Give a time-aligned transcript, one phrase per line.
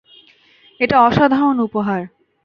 [0.79, 2.01] এটা অসাধারণ উপহার।